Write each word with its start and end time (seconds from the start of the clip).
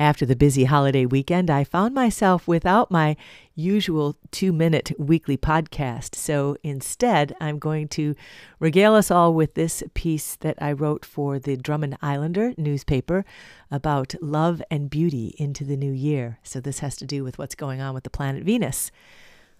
After 0.00 0.24
the 0.24 0.34
busy 0.34 0.64
holiday 0.64 1.04
weekend, 1.04 1.50
I 1.50 1.62
found 1.62 1.94
myself 1.94 2.48
without 2.48 2.90
my 2.90 3.18
usual 3.54 4.16
two 4.30 4.50
minute 4.50 4.92
weekly 4.98 5.36
podcast. 5.36 6.14
So 6.14 6.56
instead, 6.62 7.36
I'm 7.38 7.58
going 7.58 7.86
to 7.88 8.14
regale 8.58 8.94
us 8.94 9.10
all 9.10 9.34
with 9.34 9.52
this 9.52 9.82
piece 9.92 10.36
that 10.36 10.56
I 10.58 10.72
wrote 10.72 11.04
for 11.04 11.38
the 11.38 11.54
Drummond 11.54 11.98
Islander 12.00 12.54
newspaper 12.56 13.26
about 13.70 14.14
love 14.22 14.62
and 14.70 14.88
beauty 14.88 15.34
into 15.36 15.64
the 15.64 15.76
new 15.76 15.92
year. 15.92 16.38
So 16.42 16.60
this 16.60 16.78
has 16.78 16.96
to 16.96 17.04
do 17.04 17.22
with 17.22 17.36
what's 17.36 17.54
going 17.54 17.82
on 17.82 17.92
with 17.92 18.04
the 18.04 18.08
planet 18.08 18.42
Venus. 18.42 18.90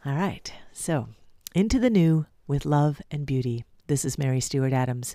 All 0.07 0.15
right, 0.15 0.51
so 0.73 1.09
into 1.55 1.79
the 1.79 1.91
new 1.91 2.25
with 2.47 2.65
love 2.65 3.03
and 3.11 3.27
beauty. 3.27 3.67
This 3.89 4.07
is 4.07 4.17
Mary 4.17 4.41
Stewart 4.41 4.73
Adams. 4.73 5.15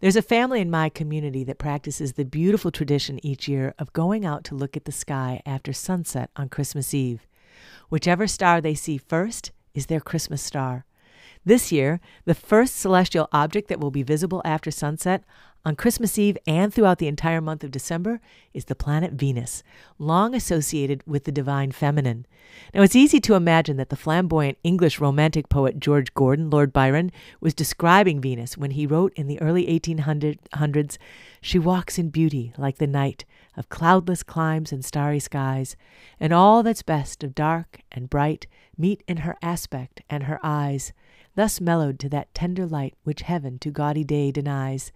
There's 0.00 0.14
a 0.14 0.22
family 0.22 0.60
in 0.60 0.70
my 0.70 0.90
community 0.90 1.42
that 1.42 1.58
practices 1.58 2.12
the 2.12 2.24
beautiful 2.24 2.70
tradition 2.70 3.18
each 3.26 3.48
year 3.48 3.74
of 3.80 3.92
going 3.92 4.24
out 4.24 4.44
to 4.44 4.54
look 4.54 4.76
at 4.76 4.84
the 4.84 4.92
sky 4.92 5.42
after 5.44 5.72
sunset 5.72 6.30
on 6.36 6.50
Christmas 6.50 6.94
Eve. 6.94 7.26
Whichever 7.88 8.28
star 8.28 8.60
they 8.60 8.74
see 8.74 8.96
first 8.96 9.50
is 9.74 9.86
their 9.86 9.98
Christmas 9.98 10.40
star. 10.40 10.84
This 11.44 11.72
year, 11.72 12.00
the 12.26 12.34
first 12.36 12.76
celestial 12.76 13.28
object 13.32 13.68
that 13.68 13.80
will 13.80 13.90
be 13.90 14.04
visible 14.04 14.40
after 14.44 14.70
sunset 14.70 15.24
on 15.64 15.76
Christmas 15.76 16.18
Eve 16.18 16.38
and 16.46 16.72
throughout 16.72 16.98
the 16.98 17.08
entire 17.08 17.40
month 17.40 17.62
of 17.62 17.70
December 17.70 18.20
is 18.54 18.66
the 18.66 18.74
planet 18.74 19.12
Venus, 19.12 19.62
long 19.98 20.34
associated 20.34 21.02
with 21.06 21.24
the 21.24 21.32
divine 21.32 21.72
feminine. 21.72 22.26
Now, 22.72 22.82
it's 22.82 22.96
easy 22.96 23.20
to 23.20 23.34
imagine 23.34 23.76
that 23.76 23.90
the 23.90 23.96
flamboyant 23.96 24.58
English 24.62 25.00
romantic 25.00 25.48
poet 25.48 25.78
George 25.78 26.14
Gordon, 26.14 26.48
Lord 26.48 26.72
Byron, 26.72 27.12
was 27.40 27.54
describing 27.54 28.20
Venus 28.20 28.56
when 28.56 28.70
he 28.70 28.86
wrote 28.86 29.12
in 29.14 29.26
the 29.26 29.40
early 29.40 29.66
1800s 29.66 30.98
She 31.40 31.58
walks 31.58 31.98
in 31.98 32.10
beauty 32.10 32.52
like 32.56 32.78
the 32.78 32.86
night 32.86 33.24
of 33.56 33.68
cloudless 33.68 34.22
climes 34.22 34.72
and 34.72 34.84
starry 34.84 35.18
skies, 35.18 35.76
and 36.20 36.32
all 36.32 36.62
that's 36.62 36.82
best 36.82 37.24
of 37.24 37.34
dark 37.34 37.80
and 37.90 38.08
bright 38.08 38.46
meet 38.76 39.02
in 39.08 39.18
her 39.18 39.36
aspect 39.42 40.00
and 40.08 40.22
her 40.24 40.38
eyes, 40.42 40.92
thus 41.34 41.60
mellowed 41.60 41.98
to 41.98 42.08
that 42.08 42.32
tender 42.32 42.64
light 42.64 42.94
which 43.02 43.22
heaven 43.22 43.58
to 43.58 43.70
gaudy 43.70 44.04
day 44.04 44.30
denies. 44.30 44.92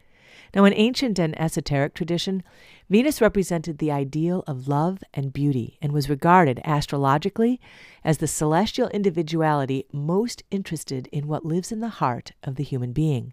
Now, 0.55 0.65
in 0.65 0.75
ancient 0.75 1.19
and 1.19 1.39
esoteric 1.41 1.95
tradition, 1.95 2.43
Venus 2.91 3.21
represented 3.21 3.79
the 3.79 3.91
ideal 3.91 4.45
of 4.47 4.69
love 4.69 5.03
and 5.15 5.33
beauty 5.33 5.79
and 5.81 5.93
was 5.93 6.11
regarded 6.11 6.61
astrologically 6.65 7.61
as 8.05 8.19
the 8.19 8.27
celestial 8.27 8.89
individuality 8.89 9.87
most 9.93 10.43
interested 10.51 11.09
in 11.13 11.27
what 11.27 11.45
lives 11.45 11.73
in 11.73 11.81
the 11.81 11.89
heart 11.89 12.33
of 12.43 12.57
the 12.57 12.65
human 12.65 12.93
being. 12.93 13.33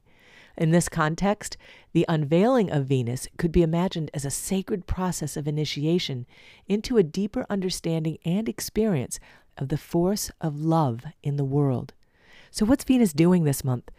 In 0.58 0.72
this 0.72 0.90
context, 0.90 1.56
the 1.94 2.06
unveiling 2.10 2.70
of 2.70 2.86
Venus 2.86 3.28
could 3.38 3.52
be 3.52 3.64
imagined 3.64 4.12
as 4.14 4.26
a 4.26 4.32
sacred 4.32 4.88
process 4.88 5.38
of 5.38 5.48
initiation 5.48 6.26
into 6.68 6.98
a 6.98 7.04
deeper 7.04 7.46
understanding 7.50 8.18
and 8.26 8.50
experience 8.50 9.20
of 9.58 9.70
the 9.70 9.78
force 9.78 10.32
of 10.42 10.60
love 10.60 11.06
in 11.24 11.38
the 11.38 11.46
world. 11.46 11.94
So, 12.52 12.66
what's 12.66 12.84
Venus 12.84 13.14
doing 13.14 13.44
this 13.44 13.64
month? 13.64 13.90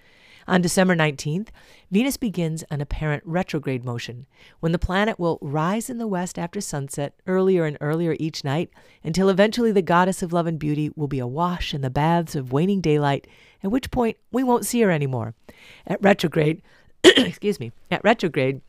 On 0.50 0.60
December 0.60 0.96
19th, 0.96 1.50
Venus 1.92 2.16
begins 2.16 2.64
an 2.70 2.80
apparent 2.80 3.22
retrograde 3.24 3.84
motion, 3.84 4.26
when 4.58 4.72
the 4.72 4.80
planet 4.80 5.16
will 5.16 5.38
rise 5.40 5.88
in 5.88 5.98
the 5.98 6.08
west 6.08 6.40
after 6.40 6.60
sunset 6.60 7.14
earlier 7.28 7.66
and 7.66 7.78
earlier 7.80 8.16
each 8.18 8.42
night 8.42 8.68
until 9.04 9.28
eventually 9.28 9.70
the 9.70 9.80
goddess 9.80 10.24
of 10.24 10.32
love 10.32 10.48
and 10.48 10.58
beauty 10.58 10.90
will 10.96 11.06
be 11.06 11.20
awash 11.20 11.72
in 11.72 11.82
the 11.82 11.88
baths 11.88 12.34
of 12.34 12.50
waning 12.50 12.80
daylight, 12.80 13.28
at 13.62 13.70
which 13.70 13.92
point 13.92 14.16
we 14.32 14.42
won't 14.42 14.66
see 14.66 14.80
her 14.80 14.90
anymore. 14.90 15.36
At 15.86 16.02
retrograde, 16.02 16.62
excuse 17.04 17.60
me, 17.60 17.70
at 17.88 18.02
retrograde, 18.02 18.60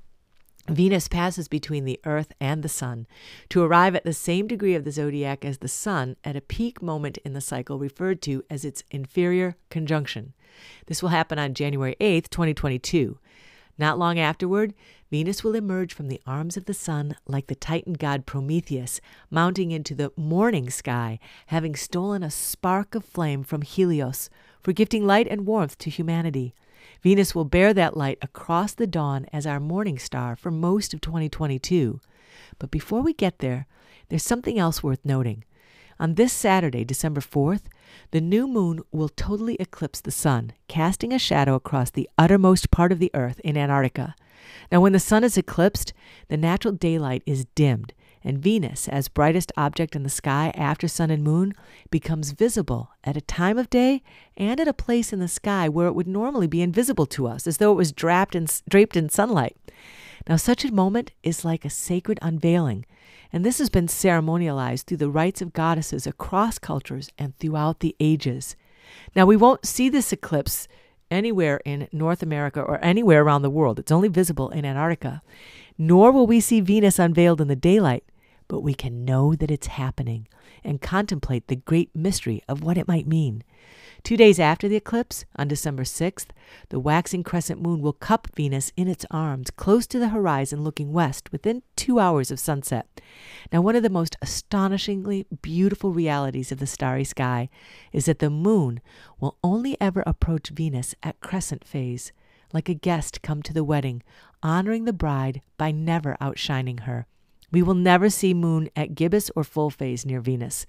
Venus 0.69 1.07
passes 1.07 1.47
between 1.47 1.85
the 1.85 1.99
Earth 2.05 2.33
and 2.39 2.63
the 2.63 2.69
Sun 2.69 3.07
to 3.49 3.63
arrive 3.63 3.95
at 3.95 4.03
the 4.03 4.13
same 4.13 4.47
degree 4.47 4.75
of 4.75 4.83
the 4.83 4.91
zodiac 4.91 5.43
as 5.43 5.57
the 5.57 5.67
Sun 5.67 6.15
at 6.23 6.35
a 6.35 6.41
peak 6.41 6.81
moment 6.81 7.17
in 7.19 7.33
the 7.33 7.41
cycle 7.41 7.79
referred 7.79 8.21
to 8.21 8.43
as 8.49 8.63
its 8.63 8.83
inferior 8.91 9.57
conjunction. 9.69 10.33
This 10.85 11.01
will 11.01 11.09
happen 11.09 11.39
on 11.39 11.53
January 11.53 11.95
8th, 11.99 12.29
2022. 12.29 13.17
Not 13.77 13.97
long 13.97 14.19
afterward, 14.19 14.73
Venus 15.09 15.43
will 15.43 15.55
emerge 15.55 15.93
from 15.93 16.07
the 16.07 16.21
arms 16.27 16.55
of 16.55 16.65
the 16.65 16.73
sun 16.73 17.15
like 17.27 17.47
the 17.47 17.55
Titan 17.55 17.93
god 17.93 18.25
Prometheus, 18.25 19.01
mounting 19.29 19.71
into 19.71 19.95
the 19.95 20.11
morning 20.15 20.69
sky, 20.69 21.19
having 21.47 21.75
stolen 21.75 22.21
a 22.21 22.29
spark 22.29 22.93
of 22.95 23.03
flame 23.03 23.43
from 23.43 23.63
Helios 23.63 24.29
for 24.61 24.71
gifting 24.71 25.05
light 25.05 25.27
and 25.27 25.47
warmth 25.47 25.77
to 25.79 25.89
humanity. 25.89 26.53
Venus 27.01 27.33
will 27.33 27.45
bear 27.45 27.73
that 27.73 27.97
light 27.97 28.17
across 28.21 28.73
the 28.73 28.87
dawn 28.87 29.25
as 29.33 29.47
our 29.47 29.59
morning 29.59 29.97
star 29.97 30.35
for 30.35 30.51
most 30.51 30.93
of 30.93 31.01
2022. 31.01 31.99
But 32.59 32.71
before 32.71 33.01
we 33.01 33.13
get 33.13 33.39
there, 33.39 33.67
there's 34.09 34.23
something 34.23 34.59
else 34.59 34.83
worth 34.83 35.03
noting. 35.03 35.43
On 35.99 36.15
this 36.15 36.33
Saturday, 36.33 36.83
December 36.83 37.21
4th, 37.21 37.63
the 38.09 38.21
new 38.21 38.47
moon 38.47 38.81
will 38.91 39.09
totally 39.09 39.55
eclipse 39.59 40.01
the 40.01 40.11
sun, 40.11 40.53
casting 40.67 41.13
a 41.13 41.19
shadow 41.19 41.55
across 41.55 41.91
the 41.91 42.09
uttermost 42.17 42.71
part 42.71 42.91
of 42.91 42.99
the 42.99 43.11
earth 43.13 43.39
in 43.41 43.55
Antarctica. 43.55 44.15
Now, 44.71 44.81
when 44.81 44.93
the 44.93 44.99
sun 44.99 45.23
is 45.23 45.37
eclipsed, 45.37 45.93
the 46.27 46.37
natural 46.37 46.73
daylight 46.73 47.21
is 47.25 47.45
dimmed, 47.55 47.93
and 48.23 48.39
Venus, 48.39 48.87
as 48.87 49.07
brightest 49.07 49.51
object 49.57 49.95
in 49.95 50.03
the 50.03 50.09
sky 50.09 50.51
after 50.55 50.87
sun 50.87 51.09
and 51.09 51.23
moon, 51.23 51.53
becomes 51.89 52.31
visible 52.31 52.91
at 53.03 53.17
a 53.17 53.21
time 53.21 53.57
of 53.57 53.69
day 53.69 54.03
and 54.37 54.59
at 54.59 54.67
a 54.67 54.73
place 54.73 55.11
in 55.11 55.19
the 55.19 55.27
sky 55.27 55.67
where 55.67 55.87
it 55.87 55.95
would 55.95 56.07
normally 56.07 56.47
be 56.47 56.61
invisible 56.61 57.05
to 57.07 57.27
us, 57.27 57.47
as 57.47 57.57
though 57.57 57.71
it 57.71 57.77
was 57.77 57.91
draped 57.91 58.35
in, 58.35 58.47
draped 58.69 58.95
in 58.95 59.09
sunlight. 59.09 59.57
Now, 60.27 60.35
such 60.35 60.63
a 60.63 60.73
moment 60.73 61.11
is 61.23 61.43
like 61.43 61.65
a 61.65 61.69
sacred 61.69 62.19
unveiling, 62.21 62.85
and 63.33 63.43
this 63.43 63.57
has 63.57 63.69
been 63.69 63.87
ceremonialized 63.87 64.85
through 64.85 64.97
the 64.97 65.09
rites 65.09 65.41
of 65.41 65.53
goddesses 65.53 66.05
across 66.05 66.59
cultures 66.59 67.09
and 67.17 67.37
throughout 67.37 67.79
the 67.79 67.95
ages. 67.99 68.55
Now, 69.15 69.25
we 69.25 69.37
won't 69.37 69.65
see 69.65 69.89
this 69.89 70.11
eclipse 70.11 70.67
anywhere 71.09 71.59
in 71.65 71.87
North 71.91 72.23
America 72.23 72.61
or 72.61 72.83
anywhere 72.83 73.23
around 73.23 73.41
the 73.41 73.49
world. 73.49 73.79
It's 73.79 73.91
only 73.91 74.07
visible 74.07 74.49
in 74.49 74.65
Antarctica. 74.65 75.21
Nor 75.77 76.11
will 76.11 76.27
we 76.27 76.39
see 76.39 76.61
Venus 76.61 76.99
unveiled 76.99 77.41
in 77.41 77.47
the 77.47 77.55
daylight, 77.55 78.03
but 78.51 78.59
we 78.59 78.73
can 78.73 79.05
know 79.05 79.33
that 79.33 79.49
it's 79.49 79.67
happening 79.67 80.27
and 80.61 80.81
contemplate 80.81 81.47
the 81.47 81.55
great 81.55 81.89
mystery 81.95 82.43
of 82.49 82.61
what 82.61 82.77
it 82.77 82.85
might 82.85 83.07
mean. 83.07 83.41
Two 84.03 84.17
days 84.17 84.41
after 84.41 84.67
the 84.67 84.75
eclipse, 84.75 85.23
on 85.37 85.47
December 85.47 85.83
6th, 85.83 86.27
the 86.67 86.77
waxing 86.77 87.23
crescent 87.23 87.61
moon 87.61 87.79
will 87.81 87.93
cup 87.93 88.27
Venus 88.35 88.73
in 88.75 88.89
its 88.89 89.05
arms 89.09 89.51
close 89.51 89.87
to 89.87 89.99
the 89.99 90.09
horizon 90.09 90.65
looking 90.65 90.91
west 90.91 91.31
within 91.31 91.63
two 91.77 91.97
hours 91.97 92.29
of 92.29 92.41
sunset. 92.41 92.99
Now, 93.53 93.61
one 93.61 93.77
of 93.77 93.83
the 93.83 93.89
most 93.89 94.17
astonishingly 94.21 95.25
beautiful 95.41 95.93
realities 95.93 96.51
of 96.51 96.59
the 96.59 96.67
starry 96.67 97.05
sky 97.05 97.47
is 97.93 98.03
that 98.03 98.19
the 98.19 98.29
moon 98.29 98.81
will 99.21 99.37
only 99.45 99.79
ever 99.79 100.03
approach 100.05 100.49
Venus 100.49 100.93
at 101.01 101.21
crescent 101.21 101.63
phase, 101.63 102.11
like 102.51 102.67
a 102.67 102.73
guest 102.73 103.21
come 103.21 103.41
to 103.43 103.53
the 103.53 103.63
wedding, 103.63 104.03
honoring 104.43 104.83
the 104.83 104.91
bride 104.91 105.41
by 105.57 105.71
never 105.71 106.17
outshining 106.19 106.79
her. 106.79 107.07
We 107.51 107.61
will 107.61 107.73
never 107.73 108.09
see 108.09 108.33
moon 108.33 108.69
at 108.75 108.95
gibbous 108.95 109.29
or 109.35 109.43
full 109.43 109.69
phase 109.69 110.05
near 110.05 110.21
Venus. 110.21 110.65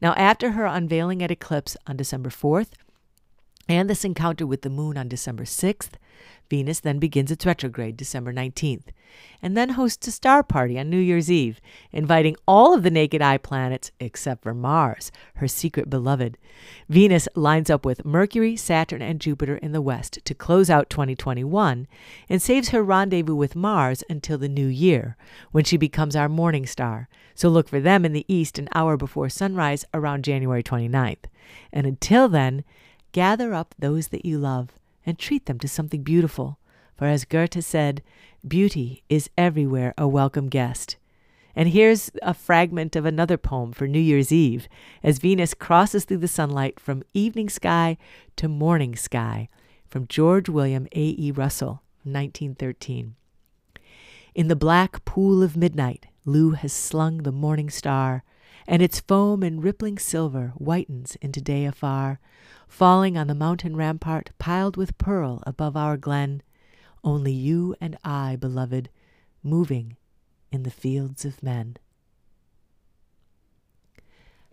Now, 0.00 0.14
after 0.14 0.52
her 0.52 0.66
unveiling 0.66 1.22
at 1.22 1.30
eclipse 1.30 1.76
on 1.86 1.96
December 1.96 2.30
4th, 2.30 2.70
and 3.68 3.88
this 3.88 4.04
encounter 4.04 4.46
with 4.46 4.62
the 4.62 4.70
moon 4.70 4.96
on 4.96 5.08
December 5.08 5.44
6th, 5.44 5.92
Venus 6.48 6.80
then 6.80 6.98
begins 6.98 7.30
its 7.30 7.44
retrograde 7.44 7.96
December 7.96 8.32
19th, 8.32 8.86
and 9.42 9.56
then 9.56 9.70
hosts 9.70 10.06
a 10.06 10.12
star 10.12 10.42
party 10.42 10.78
on 10.78 10.88
New 10.88 10.98
Year's 10.98 11.30
Eve, 11.30 11.60
inviting 11.92 12.36
all 12.46 12.74
of 12.74 12.82
the 12.82 12.90
naked 12.90 13.20
eye 13.20 13.38
planets 13.38 13.90
except 14.00 14.42
for 14.42 14.54
Mars, 14.54 15.12
her 15.36 15.48
secret 15.48 15.90
beloved. 15.90 16.38
Venus 16.88 17.28
lines 17.34 17.70
up 17.70 17.84
with 17.84 18.04
Mercury, 18.04 18.56
Saturn, 18.56 19.02
and 19.02 19.20
Jupiter 19.20 19.56
in 19.58 19.72
the 19.72 19.82
west 19.82 20.18
to 20.24 20.34
close 20.34 20.70
out 20.70 20.90
2021 20.90 21.86
and 22.28 22.42
saves 22.42 22.70
her 22.70 22.82
rendezvous 22.82 23.34
with 23.34 23.56
Mars 23.56 24.02
until 24.08 24.38
the 24.38 24.48
new 24.48 24.66
year, 24.66 25.16
when 25.52 25.64
she 25.64 25.76
becomes 25.76 26.16
our 26.16 26.28
morning 26.28 26.66
star. 26.66 27.08
So 27.34 27.48
look 27.48 27.68
for 27.68 27.80
them 27.80 28.04
in 28.04 28.12
the 28.12 28.26
east 28.26 28.58
an 28.58 28.68
hour 28.74 28.96
before 28.96 29.28
sunrise 29.28 29.84
around 29.94 30.24
January 30.24 30.62
29th. 30.62 31.26
And 31.72 31.86
until 31.86 32.28
then, 32.28 32.64
gather 33.12 33.54
up 33.54 33.74
those 33.78 34.08
that 34.08 34.24
you 34.24 34.38
love 34.38 34.77
and 35.08 35.18
treat 35.18 35.46
them 35.46 35.58
to 35.58 35.66
something 35.66 36.02
beautiful. 36.02 36.58
For 36.94 37.06
as 37.06 37.24
Goethe 37.24 37.64
said, 37.64 38.02
beauty 38.46 39.04
is 39.08 39.30
everywhere 39.38 39.94
a 39.96 40.06
welcome 40.06 40.50
guest. 40.50 40.98
And 41.56 41.70
here's 41.70 42.10
a 42.20 42.34
fragment 42.34 42.94
of 42.94 43.06
another 43.06 43.38
poem 43.38 43.72
for 43.72 43.88
New 43.88 43.98
Year's 43.98 44.32
Eve 44.32 44.68
as 45.02 45.18
Venus 45.18 45.54
crosses 45.54 46.04
through 46.04 46.18
the 46.18 46.28
sunlight 46.28 46.78
from 46.78 47.04
evening 47.14 47.48
sky 47.48 47.96
to 48.36 48.48
morning 48.48 48.96
sky 48.96 49.48
from 49.88 50.06
George 50.08 50.50
William 50.50 50.86
A. 50.92 51.14
E. 51.18 51.32
Russell, 51.32 51.82
1913. 52.02 53.14
In 54.34 54.48
the 54.48 54.54
black 54.54 55.06
pool 55.06 55.42
of 55.42 55.56
midnight, 55.56 56.04
Lugh 56.26 56.56
has 56.56 56.74
slung 56.74 57.22
the 57.22 57.32
morning 57.32 57.70
star, 57.70 58.24
and 58.70 58.82
its 58.82 59.00
foam 59.00 59.42
and 59.42 59.64
rippling 59.64 59.98
silver 59.98 60.52
whitens 60.58 61.16
into 61.22 61.40
day 61.40 61.64
afar, 61.64 62.20
falling 62.68 63.16
on 63.16 63.26
the 63.26 63.34
mountain 63.34 63.74
rampart 63.74 64.30
piled 64.38 64.76
with 64.76 64.98
pearl 64.98 65.42
above 65.46 65.74
our 65.74 65.96
glen, 65.96 66.42
only 67.02 67.32
you 67.32 67.74
and 67.80 67.96
I, 68.04 68.36
beloved, 68.36 68.90
moving 69.42 69.96
in 70.52 70.64
the 70.64 70.70
fields 70.70 71.24
of 71.24 71.42
men. 71.42 71.78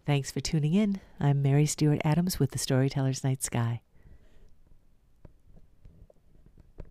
Thanks 0.06 0.32
for 0.32 0.40
tuning 0.40 0.74
in. 0.74 1.02
I'm 1.20 1.42
Mary 1.42 1.66
Stewart 1.66 2.00
Adams 2.06 2.40
with 2.40 2.52
the 2.52 2.60
Storyteller's 2.60 3.24
Night 3.24 3.44
Sky. 3.44 3.82